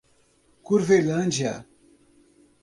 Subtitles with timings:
[0.63, 1.67] Curvelândia